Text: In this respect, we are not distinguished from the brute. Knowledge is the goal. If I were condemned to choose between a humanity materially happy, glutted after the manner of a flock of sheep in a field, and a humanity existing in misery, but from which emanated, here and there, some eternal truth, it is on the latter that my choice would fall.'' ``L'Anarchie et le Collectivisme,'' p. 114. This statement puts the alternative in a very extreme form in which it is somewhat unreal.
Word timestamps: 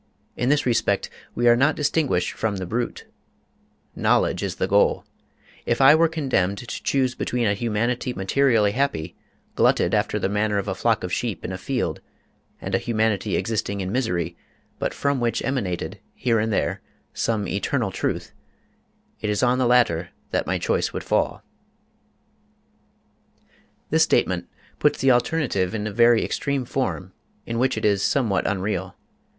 In 0.35 0.49
this 0.49 0.65
respect, 0.65 1.11
we 1.35 1.47
are 1.47 1.55
not 1.55 1.75
distinguished 1.75 2.31
from 2.31 2.55
the 2.57 2.65
brute. 2.65 3.05
Knowledge 3.95 4.41
is 4.41 4.55
the 4.55 4.65
goal. 4.65 5.05
If 5.67 5.79
I 5.79 5.93
were 5.93 6.07
condemned 6.07 6.57
to 6.57 6.65
choose 6.65 7.13
between 7.13 7.45
a 7.45 7.53
humanity 7.53 8.11
materially 8.11 8.71
happy, 8.71 9.15
glutted 9.53 9.93
after 9.93 10.17
the 10.17 10.27
manner 10.27 10.57
of 10.57 10.67
a 10.67 10.73
flock 10.73 11.03
of 11.03 11.13
sheep 11.13 11.45
in 11.45 11.51
a 11.51 11.57
field, 11.59 12.01
and 12.59 12.73
a 12.73 12.79
humanity 12.79 13.35
existing 13.35 13.79
in 13.79 13.91
misery, 13.91 14.35
but 14.79 14.91
from 14.91 15.19
which 15.19 15.45
emanated, 15.45 15.99
here 16.15 16.39
and 16.39 16.51
there, 16.51 16.81
some 17.13 17.47
eternal 17.47 17.91
truth, 17.91 18.31
it 19.21 19.29
is 19.29 19.43
on 19.43 19.59
the 19.59 19.67
latter 19.67 20.09
that 20.31 20.47
my 20.47 20.57
choice 20.57 20.91
would 20.91 21.03
fall.'' 21.03 21.43
``L'Anarchie 23.91 23.91
et 23.91 23.91
le 23.91 23.91
Collectivisme,'' 23.91 23.91
p. 23.91 23.91
114. 23.91 23.91
This 23.91 24.03
statement 24.03 24.49
puts 24.79 24.99
the 24.99 25.11
alternative 25.11 25.75
in 25.75 25.85
a 25.85 25.91
very 25.93 26.25
extreme 26.25 26.65
form 26.65 27.13
in 27.45 27.59
which 27.59 27.77
it 27.77 27.85
is 27.85 28.01
somewhat 28.01 28.47
unreal. 28.47 28.95